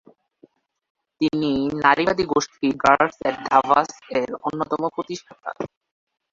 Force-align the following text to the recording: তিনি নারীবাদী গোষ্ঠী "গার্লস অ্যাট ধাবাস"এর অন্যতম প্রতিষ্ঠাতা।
তিনি 1.21 1.51
নারীবাদী 1.83 2.23
গোষ্ঠী 2.31 2.67
"গার্লস 2.83 3.17
অ্যাট 3.21 3.35
ধাবাস"এর 3.47 4.29
অন্যতম 4.47 4.81
প্রতিষ্ঠাতা। 4.95 5.49